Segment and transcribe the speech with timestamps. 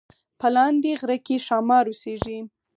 [0.39, 2.39] په لاندې غره کې ښامار اوسیږي